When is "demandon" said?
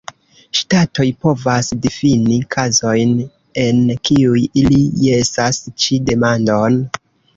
6.09-6.81